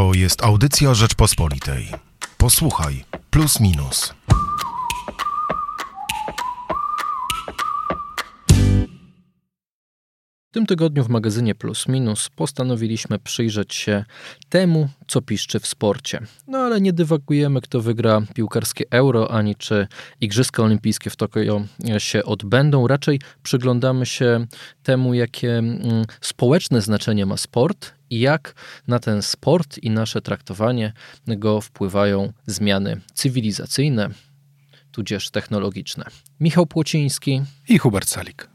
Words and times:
To 0.00 0.14
jest 0.14 0.44
audycja 0.44 0.94
Rzeczpospolitej. 0.94 1.88
Posłuchaj, 2.38 3.04
plus 3.30 3.60
minus. 3.60 4.14
W 10.50 10.52
tym 10.52 10.66
tygodniu 10.66 11.04
w 11.04 11.08
magazynie 11.08 11.54
Plus 11.54 11.88
Minus 11.88 12.28
postanowiliśmy 12.28 13.18
przyjrzeć 13.18 13.74
się 13.74 14.04
temu, 14.48 14.88
co 15.08 15.22
piszczy 15.22 15.60
w 15.60 15.66
sporcie. 15.66 16.20
No 16.46 16.58
ale 16.58 16.80
nie 16.80 16.92
dywagujemy, 16.92 17.60
kto 17.60 17.80
wygra 17.80 18.22
piłkarskie 18.34 18.84
euro, 18.90 19.30
ani 19.30 19.56
czy 19.56 19.86
Igrzyska 20.20 20.62
Olimpijskie 20.62 21.10
w 21.10 21.16
Tokio 21.16 21.62
się 21.98 22.24
odbędą. 22.24 22.86
Raczej 22.86 23.20
przyglądamy 23.42 24.06
się 24.06 24.46
temu, 24.82 25.14
jakie 25.14 25.58
mm, 25.58 26.04
społeczne 26.20 26.80
znaczenie 26.80 27.26
ma 27.26 27.36
sport 27.36 27.92
i 28.10 28.20
jak 28.20 28.54
na 28.86 28.98
ten 28.98 29.22
sport 29.22 29.78
i 29.78 29.90
nasze 29.90 30.22
traktowanie 30.22 30.92
go 31.26 31.60
wpływają 31.60 32.32
zmiany 32.46 33.00
cywilizacyjne, 33.14 34.08
tudzież 34.92 35.30
technologiczne. 35.30 36.04
Michał 36.40 36.66
Płociński 36.66 37.42
i 37.68 37.78
Hubert 37.78 38.08
Salik. 38.08 38.49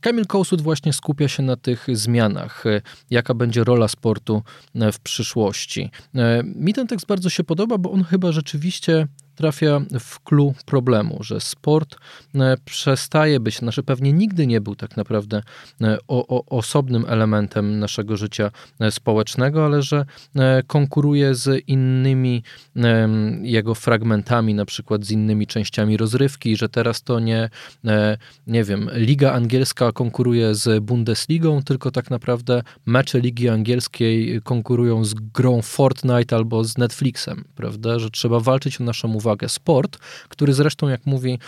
Kamil 0.00 0.26
Kołsut 0.26 0.62
właśnie 0.62 0.92
skupia 0.92 1.28
się 1.28 1.42
na 1.42 1.56
tych 1.56 1.86
zmianach, 1.92 2.66
e, 2.66 2.82
jaka 3.10 3.34
będzie 3.34 3.64
rola 3.64 3.88
sportu 3.88 4.42
e, 4.74 4.92
w 4.92 5.00
przyszłości. 5.00 5.90
E, 6.14 6.42
mi 6.44 6.74
ten 6.74 6.86
tekst 6.86 7.06
bardzo 7.06 7.30
się 7.30 7.44
podoba, 7.44 7.78
bo 7.78 7.90
on 7.90 8.04
chyba 8.04 8.32
rzeczywiście 8.32 9.06
trafia 9.40 9.80
w 10.00 10.20
clue 10.20 10.54
problemu, 10.66 11.18
że 11.20 11.40
sport 11.40 11.96
e, 12.34 12.56
przestaje 12.64 13.40
być, 13.40 13.58
znaczy 13.58 13.82
pewnie 13.82 14.12
nigdy 14.12 14.46
nie 14.46 14.60
był 14.60 14.74
tak 14.74 14.96
naprawdę 14.96 15.42
e, 15.80 15.98
o, 16.08 16.26
o, 16.26 16.44
osobnym 16.58 17.04
elementem 17.08 17.78
naszego 17.78 18.16
życia 18.16 18.50
e, 18.80 18.90
społecznego, 18.90 19.64
ale 19.64 19.82
że 19.82 20.06
konkuruje 20.66 21.34
z 21.34 21.68
innymi 21.68 22.42
jego 23.42 23.74
fragmentami, 23.74 24.54
na 24.54 24.64
przykład 24.64 25.04
z 25.04 25.10
innymi 25.10 25.46
częściami 25.46 25.96
rozrywki, 25.96 26.56
że 26.56 26.68
teraz 26.68 27.02
to 27.02 27.20
nie, 27.20 27.50
nie 28.46 28.64
wiem, 28.64 28.90
Liga 28.94 29.32
Angielska 29.32 29.92
konkuruje 29.92 30.54
z 30.54 30.84
Bundesligą, 30.84 31.62
tylko 31.62 31.90
tak 31.90 32.10
naprawdę 32.10 32.62
mecze 32.86 33.20
Ligi 33.20 33.48
Angielskiej 33.48 34.40
konkurują 34.42 35.04
z 35.04 35.14
grą 35.14 35.62
Fortnite 35.62 36.36
albo 36.36 36.64
z 36.64 36.78
Netflixem, 36.78 37.44
prawda, 37.54 37.98
że 37.98 38.10
trzeba 38.10 38.40
walczyć 38.40 38.80
o 38.80 38.84
naszą 38.84 39.14
uwagę 39.14 39.29
uwagę 39.30 39.48
sport, 39.48 39.98
który 40.28 40.52
zresztą, 40.54 40.88
jak 40.88 41.06
mówi 41.06 41.38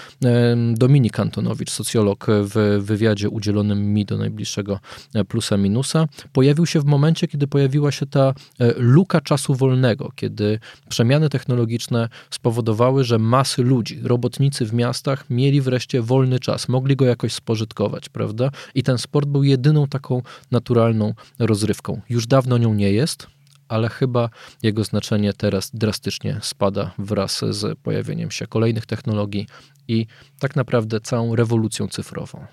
Dominik 0.75 1.21
Antonowicz, 1.21 1.71
socjolog 1.71 2.27
w 2.29 2.79
wywiadzie 2.81 3.29
udzielonym 3.29 3.95
mi 3.95 4.05
do 4.05 4.19
najbliższego 4.19 4.81
e, 5.15 5.25
plusa 5.25 5.57
minusa, 5.57 6.07
pojawił 6.33 6.67
się 6.67 6.81
w 6.81 6.85
momencie, 6.85 7.29
kiedy 7.29 7.47
pojawiła 7.47 7.93
się 7.93 8.07
ta 8.07 8.35
e, 8.59 8.73
luka 8.77 9.21
czasu 9.21 9.55
wolnego, 9.55 10.13
kiedy 10.17 10.59
przemiany 10.89 11.29
technologiczne 11.29 12.09
spowodowały, 12.31 13.05
że 13.05 13.19
masy 13.19 13.63
ludzi, 13.63 14.01
robotnicy 14.03 14.67
w 14.67 14.73
miastach 14.73 15.31
mieli 15.31 15.61
wreszcie 15.61 16.03
wolny 16.03 16.39
czas, 16.39 16.69
mogli 16.69 16.97
go 16.97 17.05
jakoś 17.05 17.33
spożytkować, 17.33 18.09
prawda? 18.09 18.51
I 18.75 18.83
ten 18.83 18.99
sport 18.99 19.29
był 19.29 19.43
jedyną 19.43 19.87
taką 19.87 20.23
naturalną 20.51 21.15
rozrywką. 21.39 22.01
Już 22.09 22.27
dawno 22.27 22.59
nią 22.59 22.75
nie 22.75 22.93
jest, 22.93 23.27
ale 23.73 23.89
chyba 23.89 24.29
jego 24.63 24.85
znaczenie 24.85 25.33
teraz 25.33 25.71
drastycznie 25.75 26.39
spada 26.43 26.91
wraz 26.99 27.41
z 27.51 27.79
pojawieniem 27.79 28.31
się 28.31 28.47
kolejnych 28.47 28.87
technologii 28.87 29.47
i 29.89 30.07
tak 30.39 30.57
naprawdę 30.57 31.01
całą 31.01 31.37
rewolucją 31.37 31.89
cyfrową. 31.89 32.47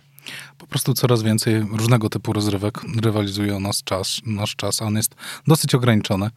Po 0.58 0.68
prostu 0.68 0.94
coraz 0.94 1.24
więcej 1.24 1.60
różnego 1.60 2.10
typu 2.10 2.34
rozrywek 2.34 2.82
rywalizuje 3.02 3.56
o 3.56 3.60
nas 3.60 3.84
czas, 3.84 4.22
nasz 4.26 4.56
czas, 4.56 4.82
a 4.82 4.86
on 4.86 4.96
jest 4.96 5.16
dosyć 5.48 5.76
ograniczony. 5.76 6.30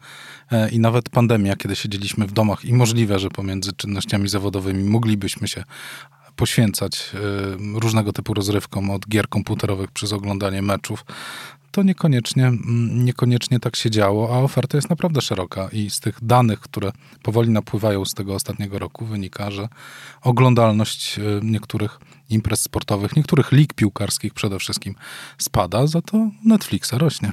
E, 0.51 0.69
I 0.69 0.79
nawet 0.79 1.09
pandemia, 1.09 1.55
kiedy 1.55 1.75
siedzieliśmy 1.75 2.27
w 2.27 2.31
domach 2.31 2.65
i 2.65 2.73
możliwe, 2.73 3.19
że 3.19 3.29
pomiędzy 3.29 3.73
czynnościami 3.73 4.29
zawodowymi 4.29 4.83
moglibyśmy 4.83 5.47
się 5.47 5.63
poświęcać 6.35 7.11
e, 7.13 7.79
różnego 7.79 8.13
typu 8.13 8.33
rozrywkom, 8.33 8.91
od 8.91 9.07
gier 9.07 9.29
komputerowych 9.29 9.91
przez 9.91 10.13
oglądanie 10.13 10.61
meczów, 10.61 11.05
to 11.73 11.83
niekoniecznie, 11.83 12.47
mm, 12.47 13.05
niekoniecznie 13.05 13.59
tak 13.59 13.75
się 13.75 13.89
działo, 13.89 14.35
a 14.35 14.39
oferta 14.39 14.77
jest 14.77 14.89
naprawdę 14.89 15.21
szeroka 15.21 15.69
i 15.71 15.89
z 15.89 15.99
tych 15.99 16.17
danych, 16.21 16.59
które 16.59 16.91
powoli 17.23 17.49
napływają 17.49 18.05
z 18.05 18.13
tego 18.13 18.35
ostatniego 18.35 18.79
roku 18.79 19.05
wynika, 19.05 19.51
że 19.51 19.67
oglądalność 20.21 21.19
e, 21.19 21.21
niektórych 21.43 21.99
imprez 22.29 22.61
sportowych, 22.61 23.15
niektórych 23.15 23.51
lig 23.51 23.73
piłkarskich 23.73 24.33
przede 24.33 24.59
wszystkim 24.59 24.95
spada, 25.37 25.87
za 25.87 26.01
to 26.01 26.29
Netflixa 26.45 26.93
rośnie. 26.97 27.31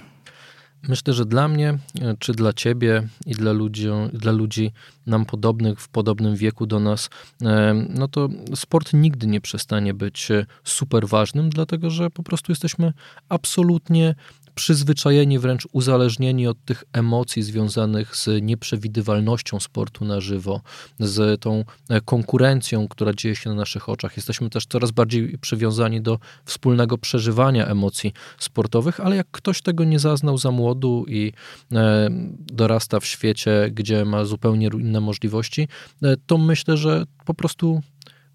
Myślę, 0.88 1.14
że 1.14 1.24
dla 1.26 1.48
mnie, 1.48 1.78
e, 2.00 2.16
czy 2.18 2.32
dla 2.32 2.52
ciebie 2.52 3.08
i 3.26 3.32
dla 3.32 3.52
ludzi, 3.52 3.86
dla 4.12 4.32
ludzi 4.32 4.72
nam 5.06 5.26
podobnych, 5.26 5.80
w 5.80 5.88
podobnym 5.88 6.36
wieku 6.36 6.66
do 6.66 6.80
nas, 6.80 7.10
e, 7.42 7.86
no 7.88 8.08
to 8.08 8.28
sport 8.54 8.92
nigdy 8.92 9.26
nie 9.26 9.40
przestanie 9.40 9.94
być 9.94 10.28
super 10.64 11.08
ważnym, 11.08 11.50
dlatego 11.50 11.90
że 11.90 12.10
po 12.10 12.22
prostu 12.22 12.52
jesteśmy 12.52 12.92
absolutnie 13.28 14.14
przyzwyczajeni, 14.60 15.38
wręcz 15.38 15.68
uzależnieni 15.72 16.46
od 16.46 16.64
tych 16.64 16.84
emocji 16.92 17.42
związanych 17.42 18.16
z 18.16 18.28
nieprzewidywalnością 18.42 19.60
sportu 19.60 20.04
na 20.04 20.20
żywo, 20.20 20.60
z 20.98 21.40
tą 21.40 21.64
e, 21.88 22.00
konkurencją, 22.00 22.88
która 22.88 23.12
dzieje 23.12 23.36
się 23.36 23.50
na 23.50 23.56
naszych 23.56 23.88
oczach. 23.88 24.16
Jesteśmy 24.16 24.50
też 24.50 24.66
coraz 24.66 24.90
bardziej 24.90 25.38
przywiązani 25.38 26.00
do 26.00 26.18
wspólnego 26.44 26.98
przeżywania 26.98 27.66
emocji 27.66 28.12
sportowych, 28.38 29.00
ale 29.00 29.16
jak 29.16 29.26
ktoś 29.30 29.62
tego 29.62 29.84
nie 29.84 29.98
zaznał 29.98 30.38
za 30.38 30.50
młodu 30.50 31.04
i 31.08 31.32
e, 31.72 32.08
dorasta 32.52 33.00
w 33.00 33.06
świecie, 33.06 33.70
gdzie 33.72 34.04
ma 34.04 34.24
zupełnie 34.24 34.70
inne 34.72 35.00
możliwości, 35.00 35.68
e, 36.02 36.16
to 36.26 36.38
myślę, 36.38 36.76
że 36.76 37.04
po 37.24 37.34
prostu 37.34 37.80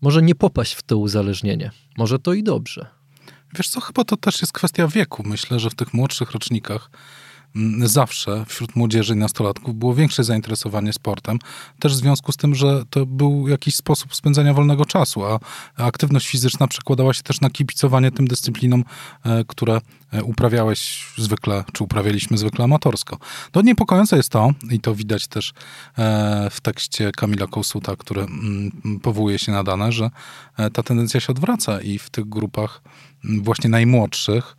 może 0.02 0.22
nie 0.22 0.36
popaść 0.36 0.74
w 0.74 0.84
to 0.84 0.98
uzależnienie. 0.98 1.72
Może 1.98 2.20
to 2.20 2.34
i 2.34 2.44
dobrze. 2.44 2.95
Wiesz 3.58 3.70
co, 3.70 3.82
chyba 3.82 4.04
to 4.04 4.18
też 4.18 4.42
jest 4.42 4.54
kwestia 4.54 4.88
wieku. 4.88 5.24
Myślę, 5.26 5.60
że 5.60 5.70
w 5.70 5.76
tych 5.76 5.94
młodszych 5.94 6.32
rocznikach 6.32 6.90
zawsze 7.84 8.46
wśród 8.48 8.76
młodzieży 8.76 9.14
i 9.14 9.18
nastolatków 9.18 9.76
było 9.76 9.96
większe 9.96 10.24
zainteresowanie 10.24 10.94
sportem, 10.94 11.40
też 11.80 11.94
w 11.94 11.96
związku 11.96 12.32
z 12.32 12.38
tym, 12.38 12.56
że 12.56 12.84
to 12.90 13.06
był 13.06 13.48
jakiś 13.48 13.76
sposób 13.76 14.16
spędzania 14.16 14.54
wolnego 14.54 14.86
czasu, 14.86 15.26
a 15.26 15.40
aktywność 15.78 16.28
fizyczna 16.28 16.68
przekładała 16.68 17.14
się 17.14 17.24
też 17.24 17.42
na 17.42 17.50
kipicowanie 17.50 18.12
tym 18.12 18.28
dyscyplinom, 18.28 18.84
e, 19.24 19.44
które 19.48 19.82
e, 20.12 20.24
uprawiałeś 20.24 21.06
zwykle, 21.18 21.64
czy 21.74 21.84
uprawialiśmy 21.84 22.38
zwykle 22.38 22.66
amatorsko. 22.66 23.18
To 23.52 23.62
niepokojące 23.62 24.18
jest 24.18 24.30
to, 24.30 24.52
i 24.72 24.80
to 24.80 24.96
widać 24.96 25.28
też 25.28 25.54
e, 25.98 26.50
w 26.52 26.62
tekście 26.62 27.12
Kamila 27.12 27.48
Kołsuta, 27.48 27.96
który 27.96 28.26
powołuje 29.02 29.40
się 29.40 29.52
na 29.52 29.64
dane, 29.64 29.92
że 29.92 30.10
ta 30.74 30.84
tendencja 30.84 31.20
się 31.20 31.28
odwraca 31.28 31.82
i 31.82 32.00
w 32.00 32.10
tych 32.10 32.30
grupach 32.30 32.82
właśnie 33.24 33.70
najmłodszych, 33.70 34.56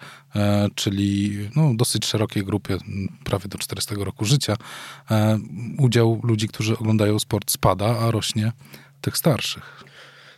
czyli 0.75 1.39
no, 1.57 1.75
dosyć 1.75 2.07
szerokiej 2.07 2.45
grupie, 2.45 2.79
prawie 3.25 3.49
do 3.49 3.59
40 3.59 3.95
roku 3.95 4.25
życia, 4.25 4.57
e, 5.11 5.39
udział 5.79 6.21
ludzi, 6.23 6.49
którzy 6.49 6.79
oglądają 6.79 7.19
sport 7.19 7.51
spada, 7.51 7.99
a 7.99 8.11
rośnie 8.11 8.53
tych 9.01 9.17
starszych. 9.17 9.86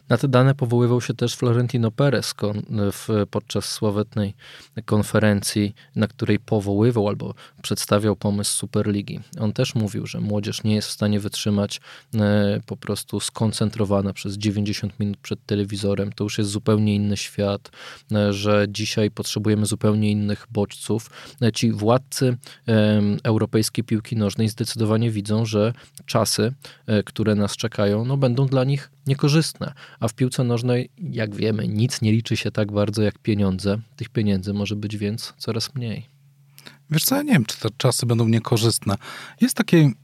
Na 0.08 0.18
te 0.18 0.28
dane 0.28 0.54
powoływał 0.54 1.00
się 1.00 1.14
też 1.14 1.34
Florentino 1.34 1.90
Perez 1.90 2.34
podczas 3.30 3.64
sławetnej 3.64 4.34
konferencji, 4.84 5.74
na 5.96 6.08
której 6.08 6.38
powoływał 6.38 7.08
albo 7.08 7.34
przedstawiał 7.62 8.16
pomysł 8.16 8.56
Superligi. 8.56 9.20
On 9.40 9.52
też 9.52 9.74
mówił, 9.74 10.06
że 10.06 10.20
młodzież 10.20 10.64
nie 10.64 10.74
jest 10.74 10.88
w 10.88 10.92
stanie 10.92 11.20
wytrzymać 11.20 11.80
e, 12.14 12.60
po 12.66 12.76
prostu 12.76 13.20
skoncentrowana 13.20 14.12
przez 14.12 14.38
90 14.38 15.00
minut 15.00 15.16
przed 15.16 15.46
telewizorem. 15.46 16.12
To 16.12 16.24
już 16.24 16.38
jest 16.38 16.50
zupełnie 16.50 16.94
inny 16.94 17.16
świat, 17.16 17.70
e, 18.12 18.32
że 18.32 18.66
dzisiaj 18.68 19.10
potrzebujemy 19.10 19.66
zupełnie 19.66 20.10
innych 20.10 20.46
bodźców. 20.50 21.10
E, 21.42 21.52
ci 21.52 21.72
władcy 21.72 22.36
europejskiej 23.24 23.84
piłki 23.84 24.16
nożnej 24.16 24.48
zdecydowanie 24.48 25.10
widzą, 25.10 25.44
że 25.44 25.72
czasy, 26.06 26.52
które 27.04 27.34
nas 27.34 27.56
czekają, 27.56 28.04
no 28.04 28.16
będą 28.16 28.46
dla 28.46 28.64
nich 28.64 28.90
niekorzystne. 29.08 29.72
A 30.00 30.08
w 30.08 30.14
piłce 30.14 30.44
nożnej, 30.44 30.90
jak 30.98 31.34
wiemy, 31.34 31.68
nic 31.68 32.02
nie 32.02 32.12
liczy 32.12 32.36
się 32.36 32.50
tak 32.50 32.72
bardzo 32.72 33.02
jak 33.02 33.18
pieniądze. 33.18 33.80
Tych 33.96 34.08
pieniędzy 34.08 34.52
może 34.52 34.76
być 34.76 34.96
więc 34.96 35.34
coraz 35.38 35.74
mniej. 35.74 36.06
Wiesz 36.90 37.04
co, 37.04 37.16
ja 37.16 37.22
nie 37.22 37.32
wiem, 37.32 37.44
czy 37.44 37.60
te 37.60 37.68
czasy 37.76 38.06
będą 38.06 38.28
niekorzystne. 38.28 38.94
Jest 39.40 39.54
taki 39.54 39.94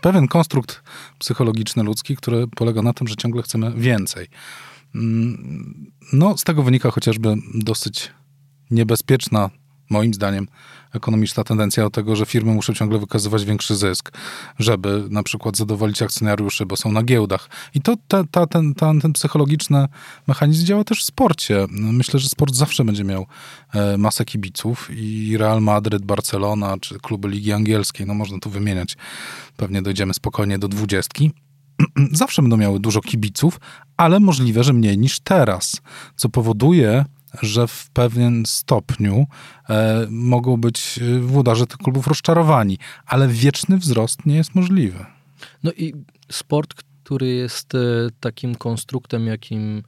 pewien 0.00 0.28
konstrukt 0.28 0.82
psychologiczny 1.18 1.82
ludzki, 1.82 2.16
który 2.16 2.46
polega 2.48 2.82
na 2.82 2.92
tym, 2.92 3.08
że 3.08 3.16
ciągle 3.16 3.42
chcemy 3.42 3.72
więcej. 3.76 4.26
Mm, 4.94 5.92
no, 6.12 6.38
z 6.38 6.44
tego 6.44 6.62
wynika 6.62 6.90
chociażby 6.90 7.34
dosyć 7.54 8.10
niebezpieczna, 8.70 9.50
moim 9.90 10.14
zdaniem, 10.14 10.48
ekonomiczna 10.94 11.44
tendencja 11.44 11.84
do 11.84 11.90
tego, 11.90 12.16
że 12.16 12.26
firmy 12.26 12.54
muszą 12.54 12.74
ciągle 12.74 12.98
wykazywać 12.98 13.44
większy 13.44 13.76
zysk, 13.76 14.12
żeby 14.58 15.06
na 15.10 15.22
przykład 15.22 15.56
zadowolić 15.56 16.02
akcjonariuszy, 16.02 16.66
bo 16.66 16.76
są 16.76 16.92
na 16.92 17.02
giełdach. 17.02 17.48
I 17.74 17.80
to 17.80 17.96
ta, 18.08 18.24
ta, 18.30 18.46
ten, 18.46 18.74
ta, 18.74 18.92
ten 19.02 19.12
psychologiczny 19.12 19.88
mechanizm 20.26 20.66
działa 20.66 20.84
też 20.84 21.02
w 21.02 21.04
sporcie. 21.04 21.66
Myślę, 21.70 22.20
że 22.20 22.28
sport 22.28 22.54
zawsze 22.54 22.84
będzie 22.84 23.04
miał 23.04 23.26
e, 23.74 23.98
masę 23.98 24.24
kibiców 24.24 24.90
i 24.92 25.36
Real 25.38 25.62
Madryt, 25.62 26.04
Barcelona, 26.04 26.76
czy 26.80 26.98
kluby 26.98 27.28
Ligi 27.28 27.52
Angielskiej, 27.52 28.06
no 28.06 28.14
można 28.14 28.38
tu 28.38 28.50
wymieniać, 28.50 28.96
pewnie 29.56 29.82
dojdziemy 29.82 30.14
spokojnie 30.14 30.58
do 30.58 30.68
dwudziestki, 30.68 31.30
zawsze 32.12 32.42
będą 32.42 32.56
miały 32.56 32.80
dużo 32.80 33.00
kibiców, 33.00 33.60
ale 33.96 34.20
możliwe, 34.20 34.64
że 34.64 34.72
mniej 34.72 34.98
niż 34.98 35.20
teraz, 35.20 35.80
co 36.16 36.28
powoduje, 36.28 37.04
że 37.42 37.66
w 37.66 37.90
pewien 37.90 38.42
stopniu 38.46 39.26
e, 39.68 40.06
mogą 40.10 40.56
być 40.56 41.00
e, 41.02 41.20
włodarze 41.20 41.66
tych 41.66 41.78
klubów 41.78 42.06
rozczarowani, 42.06 42.78
ale 43.06 43.28
wieczny 43.28 43.78
wzrost 43.78 44.26
nie 44.26 44.36
jest 44.36 44.54
możliwy. 44.54 45.06
No 45.62 45.72
i 45.72 45.94
sport, 46.30 46.74
który 46.74 47.28
jest 47.28 47.74
e, 47.74 47.78
takim 48.20 48.54
konstruktem, 48.54 49.26
jakim 49.26 49.82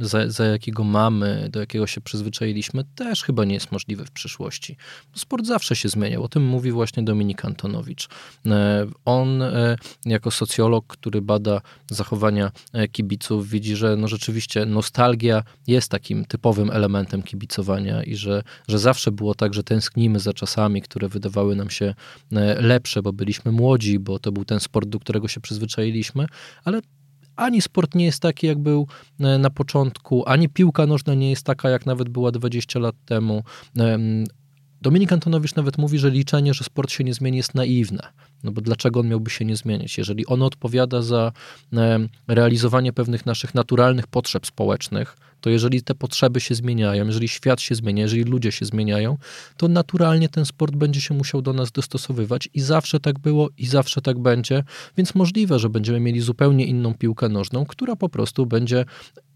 za, 0.00 0.30
za, 0.30 0.44
jakiego 0.44 0.84
mamy, 0.84 1.48
do 1.52 1.60
jakiego 1.60 1.86
się 1.86 2.00
przyzwyczailiśmy, 2.00 2.84
też 2.94 3.22
chyba 3.22 3.44
nie 3.44 3.54
jest 3.54 3.72
możliwe 3.72 4.04
w 4.04 4.10
przyszłości. 4.10 4.76
Sport 5.14 5.46
zawsze 5.46 5.76
się 5.76 5.88
zmieniał. 5.88 6.22
O 6.22 6.28
tym 6.28 6.46
mówi 6.46 6.72
właśnie 6.72 7.02
Dominik 7.02 7.44
Antonowicz. 7.44 8.08
E, 8.46 8.86
on, 9.04 9.42
e, 9.42 9.76
jako 10.04 10.30
socjolog, 10.30 10.86
który 10.86 11.22
bada 11.22 11.60
zachowania 11.90 12.52
e, 12.72 12.88
kibiców, 12.88 13.48
widzi, 13.48 13.76
że 13.76 13.96
no 13.96 14.08
rzeczywiście 14.08 14.66
nostalgia 14.66 15.42
jest 15.66 15.90
takim 15.90 16.24
typowym 16.24 16.70
elementem 16.70 17.22
kibicowania 17.22 18.02
i 18.02 18.16
że, 18.16 18.42
że 18.68 18.78
zawsze 18.78 19.12
było 19.12 19.34
tak, 19.34 19.54
że 19.54 19.62
tęsknimy 19.62 20.20
za 20.20 20.32
czasami, 20.32 20.82
które 20.82 21.08
wydawały 21.08 21.56
nam 21.56 21.70
się 21.70 21.94
lepsze, 22.60 23.02
bo 23.02 23.12
byliśmy 23.12 23.52
młodzi, 23.52 23.98
bo 23.98 24.18
to 24.18 24.32
był 24.32 24.44
ten 24.44 24.60
sport, 24.60 24.88
do 24.88 25.00
którego 25.00 25.28
się 25.28 25.40
przyzwyczailiśmy, 25.40 26.26
ale 26.64 26.80
ani 27.36 27.62
sport 27.62 27.94
nie 27.94 28.04
jest 28.04 28.22
taki, 28.22 28.46
jak 28.46 28.58
był 28.58 28.86
e, 29.20 29.38
na 29.38 29.50
początku, 29.50 30.24
ani 30.26 30.48
piłka 30.48 30.86
nożna 30.86 31.14
nie 31.14 31.30
jest 31.30 31.42
taka, 31.42 31.70
jak 31.70 31.86
nawet 31.86 32.08
była 32.08 32.32
20 32.32 32.78
lat 32.78 32.94
temu. 33.04 33.42
Dominik 34.82 35.12
Antonowicz 35.12 35.54
nawet 35.54 35.78
mówi, 35.78 35.98
że 35.98 36.10
liczenie, 36.10 36.54
że 36.54 36.64
sport 36.64 36.90
się 36.90 37.04
nie 37.04 37.14
zmieni 37.14 37.36
jest 37.36 37.54
naiwne. 37.54 38.02
No 38.44 38.52
bo 38.52 38.60
dlaczego 38.60 39.00
on 39.00 39.08
miałby 39.08 39.30
się 39.30 39.44
nie 39.44 39.56
zmienić? 39.56 39.98
Jeżeli 39.98 40.26
on 40.26 40.42
odpowiada 40.42 41.02
za 41.02 41.32
realizowanie 42.28 42.92
pewnych 42.92 43.26
naszych 43.26 43.54
naturalnych 43.54 44.06
potrzeb 44.06 44.46
społecznych, 44.46 45.16
to 45.40 45.50
jeżeli 45.50 45.82
te 45.82 45.94
potrzeby 45.94 46.40
się 46.40 46.54
zmieniają, 46.54 47.06
jeżeli 47.06 47.28
świat 47.28 47.60
się 47.60 47.74
zmienia, 47.74 48.02
jeżeli 48.02 48.24
ludzie 48.24 48.52
się 48.52 48.66
zmieniają, 48.66 49.18
to 49.56 49.68
naturalnie 49.68 50.28
ten 50.28 50.44
sport 50.44 50.76
będzie 50.76 51.00
się 51.00 51.14
musiał 51.14 51.42
do 51.42 51.52
nas 51.52 51.72
dostosowywać 51.72 52.48
i 52.54 52.60
zawsze 52.60 53.00
tak 53.00 53.18
było 53.18 53.48
i 53.58 53.66
zawsze 53.66 54.00
tak 54.00 54.18
będzie, 54.18 54.64
więc 54.96 55.14
możliwe, 55.14 55.58
że 55.58 55.68
będziemy 55.68 56.00
mieli 56.00 56.20
zupełnie 56.20 56.66
inną 56.66 56.94
piłkę 56.94 57.28
nożną, 57.28 57.66
która 57.66 57.96
po 57.96 58.08
prostu 58.08 58.46
będzie 58.46 58.84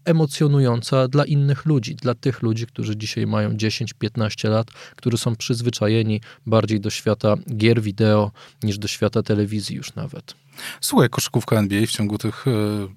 emocjonująca 0.05 1.07
dla 1.07 1.25
innych 1.25 1.65
ludzi, 1.65 1.95
dla 1.95 2.15
tych 2.15 2.41
ludzi, 2.41 2.67
którzy 2.67 2.97
dzisiaj 2.97 3.27
mają 3.27 3.49
10-15 3.49 4.49
lat, 4.49 4.67
którzy 4.95 5.17
są 5.17 5.35
przyzwyczajeni 5.35 6.21
bardziej 6.45 6.79
do 6.79 6.89
świata 6.89 7.35
gier 7.57 7.81
wideo 7.81 8.31
niż 8.63 8.77
do 8.77 8.87
świata 8.87 9.23
telewizji 9.23 9.75
już 9.75 9.95
nawet. 9.95 10.35
Słuchaj, 10.81 11.09
koszykówka 11.09 11.55
NBA 11.55 11.85
w 11.85 11.91
ciągu 11.91 12.17
tych 12.17 12.45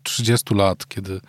30 0.02 0.54
e, 0.54 0.56
lat, 0.56 0.88
kiedy 0.88 1.20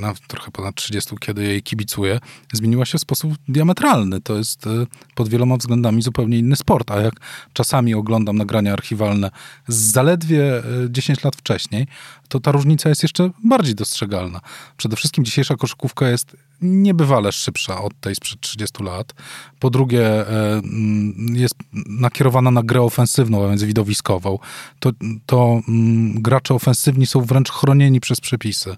Na 0.00 0.14
trochę 0.28 0.50
ponad 0.50 0.74
30, 0.74 1.10
kiedy 1.20 1.44
jej 1.44 1.62
kibicuję, 1.62 2.20
zmieniła 2.52 2.84
się 2.84 2.98
w 2.98 3.00
sposób 3.00 3.34
diametralny. 3.48 4.20
To 4.20 4.36
jest 4.36 4.66
e, 4.66 4.70
pod 5.14 5.28
wieloma 5.28 5.56
względami 5.56 6.02
zupełnie 6.02 6.38
inny 6.38 6.56
sport, 6.56 6.90
a 6.90 7.00
jak 7.00 7.14
czasami 7.52 7.94
oglądam 7.94 8.36
nagrania 8.36 8.72
archiwalne 8.72 9.30
z 9.68 9.76
zaledwie 9.76 10.62
10 10.88 11.18
e, 11.18 11.22
lat 11.24 11.36
wcześniej, 11.36 11.86
to 12.28 12.40
ta 12.40 12.52
różnica 12.52 12.88
jest 12.88 13.02
jeszcze 13.02 13.30
bardziej 13.44 13.74
dostrzegalna. 13.74 14.40
Przede 14.76 14.96
wszystkim 14.96 15.24
dzisiejsza 15.24 15.56
koszykówka 15.56 16.08
jest 16.08 16.36
niebywale 16.62 17.32
szybsza 17.32 17.82
od 17.82 18.00
tej 18.00 18.14
sprzed 18.14 18.40
30 18.40 18.82
lat. 18.82 19.14
Po 19.58 19.70
drugie, 19.70 20.28
e, 20.28 20.52
mm, 20.52 21.14
jest 21.36 21.54
nakierowana 21.88 22.50
na 22.50 22.62
grę 22.62 22.82
ofensywną, 22.82 23.44
a 23.44 23.48
więc 23.48 23.62
widowiskową. 23.62 24.38
To, 24.80 24.90
to 25.26 25.60
mm, 25.68 26.22
gracze 26.22 26.54
ofensywni 26.54 27.06
są 27.06 27.20
wręcz 27.20 27.50
chronieni 27.50 28.00
przez 28.00 28.20
przepisy. 28.20 28.76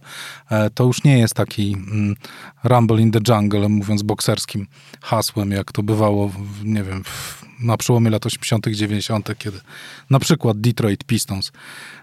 E, 0.51 0.71
to 0.71 0.85
już 0.85 1.05
nie 1.05 1.19
jest 1.19 1.35
taki 1.35 1.73
mm, 1.73 2.15
rumble 2.65 3.01
in 3.01 3.11
the 3.11 3.21
jungle, 3.29 3.69
mówiąc 3.69 4.03
bokserskim 4.03 4.67
hasłem, 5.03 5.51
jak 5.51 5.73
to 5.73 5.83
bywało, 5.83 6.29
w, 6.29 6.65
nie 6.65 6.83
wiem, 6.83 7.05
w, 7.05 7.45
na 7.61 7.77
przełomie 7.77 8.11
lat 8.11 8.27
80., 8.27 8.67
90., 8.67 9.39
kiedy 9.39 9.61
na 10.11 10.19
przykład 10.19 10.61
Detroit 10.61 11.05
Pistons 11.05 11.53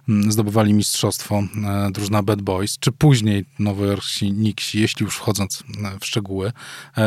mm, 0.09 0.31
zdobywali 0.31 0.73
mistrzostwo 0.73 1.43
e, 1.65 1.91
drużyna 1.91 2.23
Bad 2.23 2.41
Boys, 2.41 2.79
czy 2.79 2.91
później 2.91 3.45
nowojorsi 3.59 4.31
Knicksi, 4.31 4.81
jeśli 4.81 5.03
już 5.03 5.15
wchodząc 5.15 5.63
e, 5.83 5.99
w 5.99 6.05
szczegóły, 6.05 6.51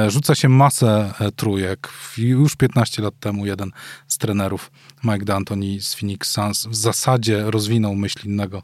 rzuca 0.08 0.34
się 0.34 0.48
masę 0.48 1.14
trójek. 1.36 1.88
Już 2.18 2.56
15 2.56 3.02
lat 3.02 3.14
temu 3.20 3.46
jeden 3.46 3.70
z 4.08 4.18
trenerów, 4.18 4.70
Mike 5.04 5.24
D'Antoni 5.24 5.80
z 5.80 5.94
Phoenix 5.94 6.30
Suns, 6.30 6.66
w 6.66 6.74
zasadzie 6.74 7.50
rozwinął 7.50 7.94
myśl 7.94 8.28
innego 8.28 8.62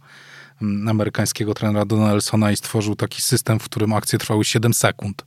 amerykańskiego 0.89 1.55
trenera 1.55 1.85
Donaldsona 1.85 2.53
i 2.53 2.57
stworzył 2.57 2.97
taki 2.97 3.23
system, 3.23 3.59
w 3.59 3.65
którym 3.65 3.93
akcje 3.93 4.19
trwały 4.19 4.45
7 4.45 4.75
sekund. 4.75 5.25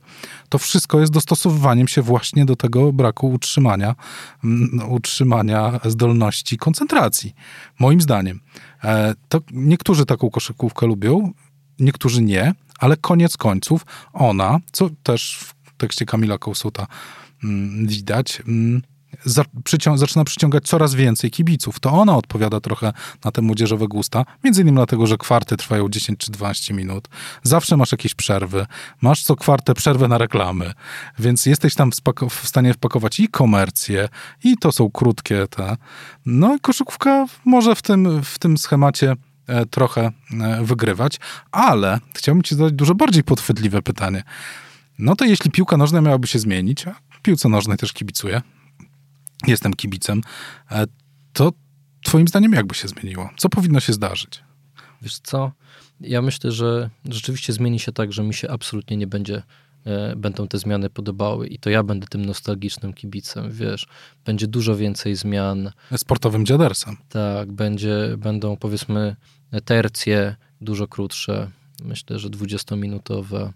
To 0.48 0.58
wszystko 0.58 1.00
jest 1.00 1.12
dostosowywaniem 1.12 1.88
się 1.88 2.02
właśnie 2.02 2.44
do 2.44 2.56
tego 2.56 2.92
braku 2.92 3.30
utrzymania, 3.30 3.94
mm, 4.44 4.90
utrzymania 4.92 5.80
zdolności 5.84 6.56
koncentracji. 6.56 7.34
Moim 7.78 8.00
zdaniem. 8.00 8.40
E, 8.84 9.14
to 9.28 9.40
niektórzy 9.52 10.06
taką 10.06 10.30
koszykówkę 10.30 10.86
lubią, 10.86 11.32
niektórzy 11.78 12.22
nie, 12.22 12.54
ale 12.78 12.96
koniec 12.96 13.36
końców 13.36 13.86
ona, 14.12 14.58
co 14.72 14.90
też 15.02 15.38
w 15.38 15.76
tekście 15.76 16.06
Kamila 16.06 16.38
Kołsuta 16.38 16.86
mm, 17.44 17.86
widać, 17.86 18.42
za, 19.24 19.44
przycią 19.64 19.98
zaczyna 19.98 20.24
przyciągać 20.24 20.64
coraz 20.64 20.94
więcej 20.94 21.30
kibiców. 21.30 21.80
To 21.80 21.90
ona 21.90 22.16
odpowiada 22.16 22.60
trochę 22.60 22.92
na 23.24 23.32
te 23.32 23.42
młodzieżowe 23.42 23.88
gusta, 23.88 24.24
między 24.44 24.62
innymi 24.62 24.76
dlatego, 24.76 25.06
że 25.06 25.16
kwarty 25.16 25.56
trwają 25.56 25.88
10 25.88 26.18
czy 26.18 26.32
12 26.32 26.74
minut. 26.74 27.08
Zawsze 27.42 27.76
masz 27.76 27.92
jakieś 27.92 28.14
przerwy. 28.14 28.66
Masz 29.00 29.22
co 29.22 29.36
kwartę 29.36 29.74
przerwę 29.74 30.08
na 30.08 30.18
reklamy, 30.18 30.72
więc 31.18 31.46
jesteś 31.46 31.74
tam 31.74 31.90
w, 32.30 32.48
stanie 32.48 32.74
wpakować 32.74 33.20
i 33.20 33.28
komercję, 33.28 34.08
i 34.44 34.56
to 34.56 34.72
są 34.72 34.90
krótkie 34.90 35.46
te. 35.50 35.76
No 36.26 36.54
i 36.54 36.60
koszykówka 36.60 37.26
może 37.44 37.74
w 37.74 37.82
tym, 37.82 38.22
w 38.22 38.38
tym 38.38 38.58
schemacie 38.58 39.14
e, 39.46 39.66
trochę 39.66 40.10
e, 40.40 40.64
wygrywać, 40.64 41.20
ale 41.52 42.00
chciałbym 42.14 42.42
ci 42.42 42.54
zadać 42.54 42.72
dużo 42.72 42.94
bardziej 42.94 43.24
podchwytliwe 43.24 43.82
pytanie. 43.82 44.22
No 44.98 45.16
to 45.16 45.24
jeśli 45.24 45.50
piłka 45.50 45.76
nożna 45.76 46.00
miałaby 46.00 46.26
się 46.26 46.38
zmienić, 46.38 46.86
a 46.86 46.94
piłce 47.22 47.48
nożnej 47.48 47.76
też 47.76 47.92
kibicuję, 47.92 48.42
jestem 49.46 49.74
kibicem, 49.74 50.20
e, 50.70 50.86
to 51.32 51.52
twoim 52.04 52.28
zdaniem 52.28 52.52
jakby 52.52 52.74
się 52.74 52.88
zmieniło? 52.88 53.30
Co 53.36 53.48
powinno 53.48 53.80
się 53.80 53.92
zdarzyć? 53.92 54.42
Wiesz 55.02 55.18
co, 55.18 55.52
ja 56.00 56.22
myślę, 56.22 56.52
że 56.52 56.90
rzeczywiście 57.04 57.52
zmieni 57.52 57.78
się 57.78 57.92
tak, 57.92 58.12
że 58.12 58.22
mi 58.22 58.34
się 58.34 58.50
absolutnie 58.50 58.96
nie 58.96 59.06
będzie 59.06 59.42
e, 59.84 60.16
będą 60.16 60.48
te 60.48 60.58
zmiany 60.58 60.90
podobały 60.90 61.46
i 61.46 61.58
to 61.58 61.70
ja 61.70 61.82
będę 61.82 62.06
tym 62.06 62.24
nostalgicznym 62.24 62.94
kibicem, 62.94 63.52
wiesz, 63.52 63.86
będzie 64.24 64.46
dużo 64.46 64.76
więcej 64.76 65.16
zmian. 65.16 65.72
Sportowym 65.96 66.46
dziadersem. 66.46 66.96
Tak, 67.08 67.52
będzie, 67.52 68.14
będą 68.18 68.56
powiedzmy 68.56 69.16
tercje 69.64 70.36
dużo 70.60 70.88
krótsze, 70.88 71.50
myślę, 71.84 72.18
że 72.18 72.28
20-minutowe, 72.28 73.50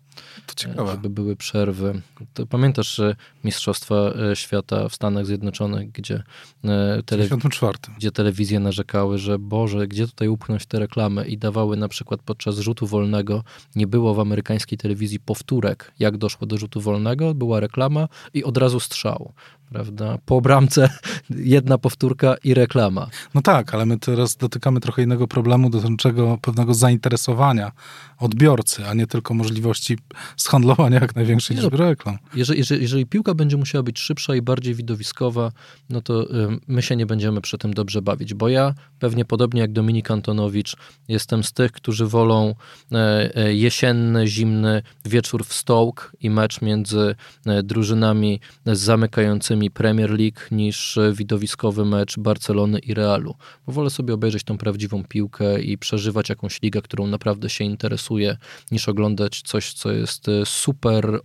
to 0.46 0.86
żeby 0.92 1.10
były 1.10 1.36
przerwy. 1.36 2.02
To 2.34 2.46
pamiętasz 2.46 3.00
Mistrzostwa 3.44 3.94
e, 3.94 4.36
Świata 4.36 4.88
w 4.88 4.94
Stanach 4.94 5.26
Zjednoczonych, 5.26 5.92
gdzie, 5.92 6.22
e, 6.64 7.02
telewiz- 7.06 7.94
gdzie 7.96 8.12
telewizje 8.12 8.60
narzekały, 8.60 9.18
że 9.18 9.38
Boże, 9.38 9.88
gdzie 9.88 10.06
tutaj 10.06 10.28
upchnąć 10.28 10.66
te 10.66 10.78
reklamy 10.78 11.24
i 11.24 11.38
dawały 11.38 11.76
na 11.76 11.88
przykład 11.88 12.22
podczas 12.22 12.58
rzutu 12.58 12.86
wolnego, 12.86 13.44
nie 13.76 13.86
było 13.86 14.14
w 14.14 14.20
amerykańskiej 14.20 14.78
telewizji 14.78 15.20
powtórek, 15.20 15.92
jak 15.98 16.16
doszło 16.16 16.46
do 16.46 16.58
rzutu 16.58 16.80
wolnego, 16.80 17.34
była 17.34 17.60
reklama 17.60 18.08
i 18.34 18.44
od 18.44 18.56
razu 18.56 18.80
strzał 18.80 19.32
prawda? 19.70 20.18
Po 20.26 20.40
bramce 20.40 20.90
jedna 21.30 21.78
powtórka 21.78 22.36
i 22.44 22.54
reklama. 22.54 23.06
No 23.34 23.42
tak, 23.42 23.74
ale 23.74 23.86
my 23.86 23.98
teraz 23.98 24.36
dotykamy 24.36 24.80
trochę 24.80 25.02
innego 25.02 25.28
problemu 25.28 25.70
dotyczącego 25.70 26.38
pewnego 26.42 26.74
zainteresowania 26.74 27.72
odbiorcy, 28.18 28.86
a 28.86 28.94
nie 28.94 29.06
tylko 29.06 29.34
możliwości 29.34 29.98
zhandlowania 30.36 31.00
jak 31.00 31.16
największej 31.16 31.56
Nie 31.56 31.62
liczby 31.62 31.76
reklam. 31.76 32.18
Jeżeli, 32.34 32.58
jeżeli, 32.58 32.82
jeżeli 32.82 33.06
piłka 33.06 33.34
będzie 33.34 33.56
musiała 33.56 33.82
być 33.82 33.98
szybsza 33.98 34.34
i 34.34 34.42
bardziej 34.42 34.74
widowiskowa, 34.74 35.52
no 35.90 36.00
to 36.00 36.26
my 36.68 36.82
się 36.82 36.96
nie 36.96 37.06
będziemy 37.06 37.40
przy 37.40 37.58
tym 37.58 37.74
dobrze 37.74 38.02
bawić, 38.02 38.34
bo 38.34 38.48
ja 38.48 38.74
pewnie 38.98 39.24
podobnie 39.24 39.60
jak 39.60 39.72
Dominik 39.72 40.10
Antonowicz 40.10 40.76
jestem 41.08 41.44
z 41.44 41.52
tych, 41.52 41.72
którzy 41.72 42.06
wolą 42.06 42.54
e, 42.92 43.30
e, 43.36 43.54
jesienny, 43.54 44.26
zimny 44.26 44.82
wieczór 45.04 45.44
w 45.44 45.52
Stoke 45.52 46.02
i 46.20 46.30
mecz 46.30 46.62
między 46.62 47.14
e, 47.46 47.62
drużynami 47.62 48.40
zamykającymi 48.66 49.70
Premier 49.70 50.10
League 50.10 50.40
niż 50.50 50.98
widowiskowy 51.12 51.84
mecz 51.84 52.18
Barcelony 52.18 52.78
i 52.78 52.94
Realu. 52.94 53.34
Bo 53.66 53.72
wolę 53.72 53.90
sobie 53.90 54.14
obejrzeć 54.14 54.44
tą 54.44 54.58
prawdziwą 54.58 55.04
piłkę 55.04 55.60
i 55.60 55.78
przeżywać 55.78 56.28
jakąś 56.28 56.62
ligę, 56.62 56.82
którą 56.82 57.06
naprawdę 57.06 57.50
się 57.50 57.64
interesuje, 57.64 58.36
niż 58.70 58.88
oglądać 58.88 59.42
coś, 59.42 59.72
co 59.72 59.89
jest 59.92 60.28
e, 60.28 60.46
super 60.46 61.20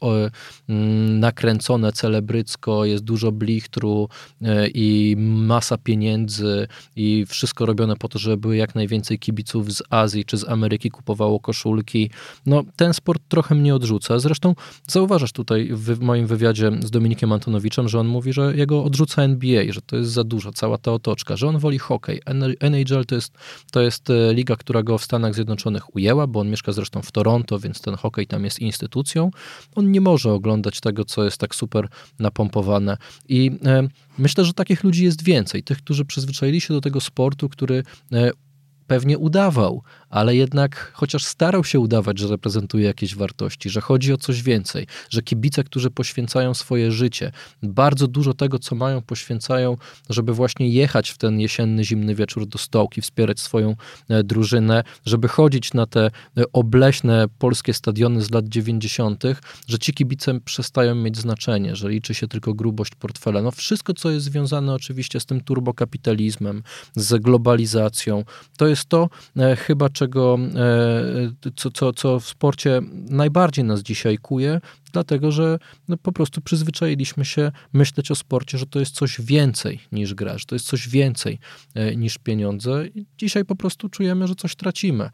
mm, 0.67 1.19
nakręcone 1.19 1.91
celebrycko, 1.91 2.85
jest 2.85 3.03
dużo 3.03 3.31
blichtru 3.31 4.09
e, 4.41 4.67
i 4.67 5.15
masa 5.17 5.77
pieniędzy 5.77 6.67
i 6.95 7.25
wszystko 7.25 7.65
robione 7.65 7.95
po 7.95 8.07
to, 8.07 8.19
żeby 8.19 8.57
jak 8.57 8.75
najwięcej 8.75 9.19
kibiców 9.19 9.73
z 9.73 9.83
Azji 9.89 10.25
czy 10.25 10.37
z 10.37 10.49
Ameryki 10.49 10.91
kupowało 10.91 11.39
koszulki. 11.39 12.09
No, 12.45 12.63
ten 12.75 12.93
sport 12.93 13.21
trochę 13.27 13.55
mnie 13.55 13.75
odrzuca. 13.75 14.19
Zresztą 14.19 14.55
zauważasz 14.87 15.31
tutaj 15.31 15.69
w 15.71 15.99
moim 15.99 16.27
wywiadzie 16.27 16.71
z 16.83 16.91
Dominikiem 16.91 17.31
Antonowiczem, 17.31 17.89
że 17.89 17.99
on 17.99 18.07
mówi, 18.07 18.33
że 18.33 18.55
jego 18.55 18.83
odrzuca 18.83 19.23
NBA, 19.23 19.63
że 19.69 19.81
to 19.81 19.95
jest 19.95 20.11
za 20.11 20.23
dużo, 20.23 20.51
cała 20.51 20.77
ta 20.77 20.91
otoczka, 20.91 21.35
że 21.35 21.47
on 21.47 21.59
woli 21.59 21.79
hokej. 21.79 22.21
NHL 22.59 23.05
to 23.05 23.15
jest, 23.15 23.37
to 23.71 23.81
jest 23.81 24.09
e, 24.09 24.33
liga, 24.33 24.55
która 24.55 24.83
go 24.83 24.97
w 24.97 25.03
Stanach 25.03 25.35
Zjednoczonych 25.35 25.95
ujęła, 25.95 26.27
bo 26.27 26.39
on 26.39 26.49
mieszka 26.49 26.71
zresztą 26.71 27.01
w 27.01 27.11
Toronto, 27.11 27.59
więc 27.59 27.81
ten 27.81 27.95
hokej 27.95 28.27
tam 28.27 28.43
jest 28.43 28.54
instytucją. 28.59 29.31
On 29.75 29.91
nie 29.91 30.01
może 30.01 30.31
oglądać 30.33 30.79
tego, 30.79 31.05
co 31.05 31.23
jest 31.23 31.37
tak 31.37 31.55
super 31.55 31.87
napompowane. 32.19 32.97
I 33.29 33.51
e, 33.65 33.87
myślę, 34.17 34.45
że 34.45 34.53
takich 34.53 34.83
ludzi 34.83 35.03
jest 35.03 35.23
więcej. 35.23 35.63
Tych, 35.63 35.77
którzy 35.77 36.05
przyzwyczaili 36.05 36.61
się 36.61 36.73
do 36.73 36.81
tego 36.81 37.01
sportu, 37.01 37.49
który 37.49 37.83
e, 38.11 38.31
pewnie 38.87 39.17
udawał, 39.17 39.83
ale 40.09 40.35
jednak 40.35 40.91
chociaż 40.93 41.23
starał 41.23 41.63
się 41.63 41.79
udawać, 41.79 42.19
że 42.19 42.27
reprezentuje 42.27 42.85
jakieś 42.85 43.15
wartości, 43.15 43.69
że 43.69 43.81
chodzi 43.81 44.13
o 44.13 44.17
coś 44.17 44.41
więcej, 44.41 44.87
że 45.09 45.21
kibice, 45.21 45.63
którzy 45.63 45.91
poświęcają 45.91 46.53
swoje 46.53 46.91
życie, 46.91 47.31
bardzo 47.63 48.07
dużo 48.07 48.33
tego, 48.33 48.59
co 48.59 48.75
mają, 48.75 49.01
poświęcają, 49.01 49.77
żeby 50.09 50.33
właśnie 50.33 50.69
jechać 50.69 51.09
w 51.09 51.17
ten 51.17 51.39
jesienny, 51.39 51.83
zimny 51.83 52.15
wieczór 52.15 52.45
do 52.47 52.57
stołki, 52.57 53.01
wspierać 53.01 53.39
swoją 53.39 53.75
e, 54.09 54.23
drużynę, 54.23 54.83
żeby 55.05 55.27
chodzić 55.27 55.73
na 55.73 55.85
te 55.85 56.05
e, 56.05 56.43
obleśne 56.53 57.25
polskie 57.39 57.73
stadiony 57.73 58.21
z 58.21 58.31
lat 58.31 58.47
90., 58.47 59.23
że 59.67 59.79
ci 59.79 59.93
kibice 59.93 60.39
przestają 60.39 60.95
mieć 60.95 61.17
znaczenie, 61.17 61.75
że 61.75 61.89
liczy 61.89 62.13
się 62.13 62.27
tylko 62.27 62.53
grubość 62.53 62.95
portfela. 62.95 63.41
No 63.41 63.51
wszystko, 63.51 63.93
co 63.93 64.11
jest 64.11 64.25
związane 64.25 64.73
oczywiście 64.73 65.19
z 65.19 65.25
tym 65.25 65.41
turbokapitalizmem, 65.41 66.63
z 66.95 67.21
globalizacją, 67.21 68.23
to 68.57 68.67
jest 68.67 68.74
to 68.85 69.09
e, 69.37 69.55
chyba, 69.55 69.89
czego, 69.89 70.37
e, 71.45 71.51
co, 71.55 71.71
co, 71.71 71.93
co 71.93 72.19
w 72.19 72.27
sporcie 72.27 72.81
najbardziej 73.09 73.65
nas 73.65 73.81
dzisiaj 73.81 74.17
kuje, 74.17 74.61
dlatego 74.91 75.31
że 75.31 75.59
no, 75.87 75.97
po 75.97 76.11
prostu 76.11 76.41
przyzwyczailiśmy 76.41 77.25
się 77.25 77.51
myśleć 77.73 78.11
o 78.11 78.15
sporcie, 78.15 78.57
że 78.57 78.65
to 78.65 78.79
jest 78.79 78.95
coś 78.95 79.21
więcej 79.21 79.79
niż 79.91 80.13
gra, 80.13 80.37
że 80.37 80.45
to 80.45 80.55
jest 80.55 80.67
coś 80.67 80.89
więcej 80.89 81.39
e, 81.75 81.95
niż 81.95 82.17
pieniądze. 82.17 82.87
I 82.87 83.05
dzisiaj 83.17 83.45
po 83.45 83.55
prostu 83.55 83.89
czujemy, 83.89 84.27
że 84.27 84.35
coś 84.35 84.55
tracimy. 84.55 85.09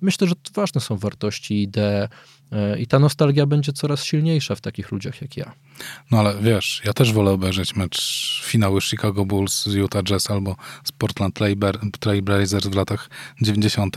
Myślę, 0.00 0.26
że 0.26 0.34
ważne 0.54 0.80
są 0.80 0.96
wartości, 0.96 1.62
idee 1.62 2.08
i 2.78 2.86
ta 2.86 2.98
nostalgia 2.98 3.46
będzie 3.46 3.72
coraz 3.72 4.04
silniejsza 4.04 4.54
w 4.54 4.60
takich 4.60 4.92
ludziach 4.92 5.22
jak 5.22 5.36
ja. 5.36 5.52
No 6.10 6.18
ale 6.18 6.34
wiesz, 6.42 6.82
ja 6.84 6.92
też 6.92 7.12
wolę 7.12 7.30
obejrzeć 7.30 7.76
mecz 7.76 8.42
finały 8.44 8.80
Chicago 8.80 9.24
Bulls 9.24 9.66
z 9.66 9.74
Utah 9.74 10.02
Jazz 10.02 10.30
albo 10.30 10.56
z 10.84 10.92
Portland 10.92 11.34
Trail 12.00 12.22
Blazers 12.22 12.66
w 12.66 12.74
latach 12.74 13.10
90. 13.42 13.96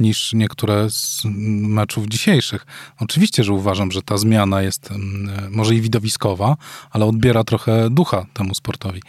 niż 0.00 0.32
niektóre 0.32 0.90
z 0.90 1.22
meczów 1.68 2.06
dzisiejszych. 2.06 2.66
Oczywiście, 2.98 3.44
że 3.44 3.52
uważam, 3.52 3.92
że 3.92 4.02
ta 4.02 4.18
zmiana 4.18 4.62
jest 4.62 4.90
mm, 4.90 5.52
może 5.52 5.74
i 5.74 5.80
widowiskowa, 5.80 6.56
ale 6.90 7.04
odbiera 7.04 7.44
trochę 7.44 7.90
ducha 7.90 8.26
temu 8.34 8.54
sportowi. 8.54 9.02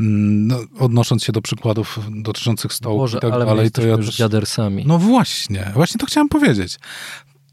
Mm, 0.00 0.46
no, 0.46 0.58
odnosząc 0.78 1.24
się 1.24 1.32
do 1.32 1.42
przykładów 1.42 2.00
dotyczących 2.10 2.72
stołu 2.72 2.98
Boże, 2.98 3.18
i 3.18 3.20
tak 3.20 3.32
ale 3.32 3.46
dalej, 3.46 3.70
to 3.70 3.82
ja 3.82 3.98
dziadersami. 3.98 4.84
No 4.86 4.98
właśnie, 4.98 5.70
właśnie 5.74 5.98
to 5.98 6.06
chciałem 6.06 6.28
powiedzieć. 6.28 6.78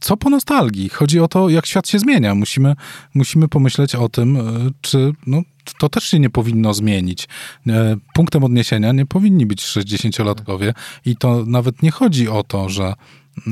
Co 0.01 0.17
po 0.17 0.29
nostalgii? 0.29 0.89
Chodzi 0.89 1.20
o 1.20 1.27
to, 1.27 1.50
jak 1.50 1.65
świat 1.65 1.88
się 1.88 2.00
zmienia. 2.00 2.36
Musimy, 2.36 2.75
musimy 3.13 3.48
pomyśleć 3.48 3.96
o 3.96 4.10
tym, 4.10 4.38
e, 4.38 4.41
czy 4.81 5.13
no, 5.27 5.41
to 5.79 5.89
też 5.89 6.03
się 6.03 6.20
nie 6.20 6.29
powinno 6.29 6.74
zmienić. 6.74 7.27
E, 7.67 7.96
punktem 8.13 8.43
odniesienia 8.43 8.91
nie 8.91 9.05
powinni 9.05 9.46
być 9.46 9.62
60-latkowie 9.62 10.74
i 11.05 11.15
to 11.15 11.46
nawet 11.46 11.84
nie 11.84 11.91
chodzi 11.91 12.29
o 12.29 12.43
to, 12.43 12.70
że 12.70 12.93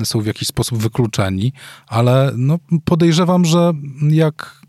są 0.04 0.22
w 0.22 0.26
jakiś 0.26 0.48
sposób 0.48 0.78
wykluczeni, 0.78 1.54
ale 1.88 2.32
no, 2.36 2.60
podejrzewam, 2.86 3.46
że 3.46 3.74
jak 4.10 4.62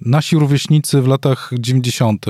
nasi 0.00 0.36
rówieśnicy 0.36 1.02
w 1.02 1.06
latach 1.06 1.50
90 1.58 2.26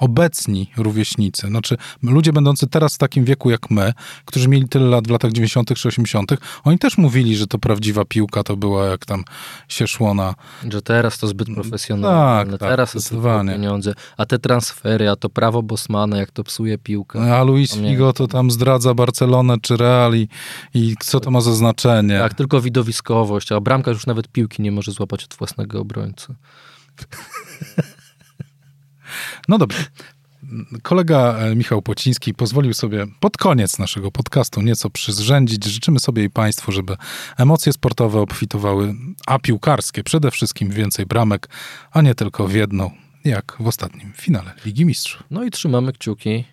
obecni 0.00 0.70
rówieśnicy, 0.76 1.46
znaczy 1.46 1.76
ludzie 2.02 2.32
będący 2.32 2.66
teraz 2.66 2.94
w 2.94 2.98
takim 2.98 3.24
wieku 3.24 3.50
jak 3.50 3.70
my, 3.70 3.92
którzy 4.24 4.48
mieli 4.48 4.68
tyle 4.68 4.86
lat 4.86 5.08
w 5.08 5.10
latach 5.10 5.32
90. 5.32 5.74
czy 5.74 5.88
80., 5.88 6.32
oni 6.64 6.78
też 6.78 6.98
mówili, 6.98 7.36
że 7.36 7.46
to 7.46 7.58
prawdziwa 7.58 8.04
piłka 8.04 8.42
to 8.42 8.56
była 8.56 8.86
jak 8.86 9.06
tam 9.06 9.24
się 9.68 9.86
szło 9.86 10.14
na. 10.14 10.34
Że 10.70 10.82
teraz 10.82 11.18
to 11.18 11.26
zbyt 11.26 11.48
profesjonalne, 11.54 12.50
tak, 12.50 12.60
tak, 12.60 12.70
teraz 12.70 12.92
to 12.92 13.00
tylko 13.00 13.44
pieniądze, 13.44 13.94
a 14.16 14.26
te 14.26 14.38
transfery, 14.38 15.10
a 15.10 15.16
to 15.16 15.28
prawo 15.28 15.62
Bosmana, 15.62 16.16
jak 16.16 16.30
to 16.30 16.44
psuje 16.44 16.78
piłkę. 16.78 17.36
A 17.36 17.42
Luis 17.42 17.74
Figo 17.74 18.12
to 18.12 18.26
tam 18.26 18.50
zdradza 18.50 18.94
Barcelonę 18.94 19.56
czy 19.62 19.76
Real 19.76 20.14
i, 20.14 20.28
i 20.74 20.94
co 21.00 21.20
to 21.20 21.30
ma 21.30 21.40
za 21.40 21.54
znaczenie. 21.54 22.18
Tak, 22.18 22.34
tylko 22.34 22.60
widowiskowość, 22.60 23.52
a 23.52 23.60
bramka 23.60 23.90
już 23.90 24.06
nawet 24.06 24.28
piłki 24.28 24.62
nie 24.62 24.72
może 24.72 24.92
złapać 24.92 25.24
od 25.24 25.34
własnego 25.34 25.80
obrońcy. 25.80 26.34
No 29.50 29.58
dobrze. 29.58 29.84
Kolega 30.82 31.38
e, 31.38 31.56
Michał 31.56 31.82
Pociński 31.82 32.34
pozwolił 32.34 32.74
sobie 32.74 33.06
pod 33.20 33.36
koniec 33.36 33.78
naszego 33.78 34.10
podcastu 34.10 34.62
nieco 34.62 34.90
przyzrzędzić. 34.90 35.64
Życzymy 35.64 36.00
sobie 36.00 36.24
i 36.24 36.30
Państwu, 36.30 36.72
żeby 36.72 36.96
emocje 37.36 37.72
sportowe 37.72 38.20
obfitowały, 38.20 38.94
a 39.26 39.38
piłkarskie 39.38 40.04
przede 40.04 40.30
wszystkim 40.30 40.70
więcej 40.70 41.06
bramek, 41.06 41.48
a 41.90 42.02
nie 42.02 42.14
tylko 42.14 42.48
w 42.48 42.54
jedną, 42.54 42.90
jak 43.24 43.56
w 43.60 43.66
ostatnim 43.66 44.12
finale 44.12 44.52
Ligi 44.64 44.84
Mistrzów. 44.84 45.22
No 45.30 45.44
i 45.44 45.50
trzymamy 45.50 45.92
kciuki 45.92 46.44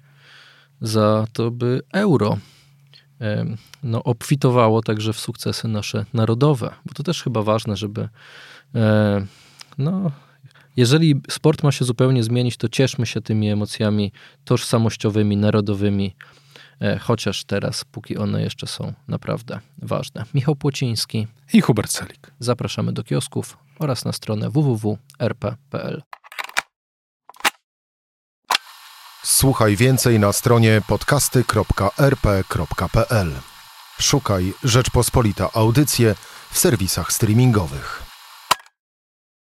za 0.81 1.27
to, 1.33 1.51
by 1.51 1.81
euro 1.93 2.37
no, 3.83 4.03
obfitowało 4.03 4.81
także 4.81 5.13
w 5.13 5.19
sukcesy 5.19 5.67
nasze 5.67 6.05
narodowe, 6.13 6.73
bo 6.85 6.93
to 6.93 7.03
też 7.03 7.23
chyba 7.23 7.43
ważne, 7.43 7.77
żeby 7.77 8.09
no, 9.77 10.11
jeżeli 10.77 11.21
sport 11.29 11.63
ma 11.63 11.71
się 11.71 11.85
zupełnie 11.85 12.23
zmienić, 12.23 12.57
to 12.57 12.69
cieszmy 12.69 13.05
się 13.05 13.21
tymi 13.21 13.49
emocjami 13.49 14.11
tożsamościowymi, 14.45 15.37
narodowymi, 15.37 16.15
e, 16.81 16.99
chociaż 16.99 17.43
teraz, 17.43 17.85
póki 17.85 18.17
one 18.17 18.41
jeszcze 18.41 18.67
są 18.67 18.93
naprawdę 19.07 19.59
ważne. 19.77 20.25
Michał 20.33 20.55
Płociński 20.55 21.27
i 21.53 21.61
Hubert 21.61 21.91
Celik. 21.91 22.31
Zapraszamy 22.39 22.93
do 22.93 23.03
kiosków 23.03 23.57
oraz 23.79 24.05
na 24.05 24.13
stronę 24.13 24.49
www.rp.pl. 24.49 26.01
Słuchaj 29.23 29.75
więcej 29.75 30.19
na 30.19 30.33
stronie 30.33 30.81
podcasty.rp.pl. 30.87 33.31
Szukaj 33.99 34.53
Rzeczpospolita 34.63 35.49
Audycje 35.53 36.15
w 36.51 36.57
serwisach 36.57 37.13
streamingowych. 37.13 38.06